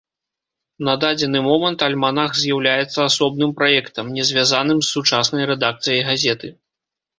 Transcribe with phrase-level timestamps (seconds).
[0.87, 6.55] На дадзены момант альманах з'яўляецца асобным праектам, не звязаным з сучаснай рэдакцыяй газеты.